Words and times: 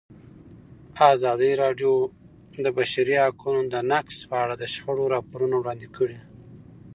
ازادي 1.13 1.51
راډیو 1.63 1.91
د 2.53 2.55
د 2.65 2.67
بشري 2.77 3.15
حقونو 3.23 3.61
نقض 3.91 4.17
په 4.29 4.35
اړه 4.43 4.55
د 4.57 4.63
شخړو 4.73 5.11
راپورونه 5.15 5.55
وړاندې 5.57 5.87
کړي. 5.97 6.19